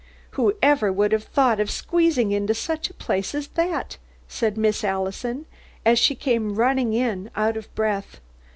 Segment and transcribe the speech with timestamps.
[0.31, 4.83] "Who ever would have thought of squeezing into such a place as that?" said Miss
[4.83, 5.45] Allison,
[5.85, 8.19] as she came running in, out of breath.